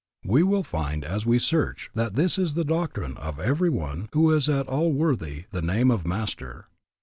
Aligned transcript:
We 0.25 0.41
will 0.41 0.63
find 0.63 1.03
as 1.03 1.27
we 1.27 1.37
search 1.37 1.91
that 1.93 2.15
this 2.15 2.39
is 2.39 2.55
the 2.55 2.63
doctrine 2.63 3.17
of 3.17 3.39
every 3.39 3.69
one 3.69 4.09
who 4.13 4.31
is 4.33 4.49
at 4.49 4.67
all 4.67 4.91
worthy 4.91 5.43
the 5.51 5.61
name 5.61 5.91
of 5.91 6.07
master. 6.07 6.65